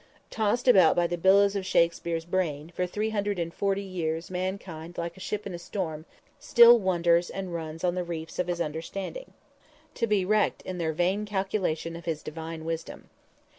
[0.31, 4.97] Tossed about by the billows of Shakspere's brain, for three hundred and forty years mankind
[4.97, 6.05] like a ship in a storm,
[6.39, 9.33] still wonders and runs on the reefs of his understanding,
[9.93, 13.11] to be wrecked in their vain calculation of his divine wisdom.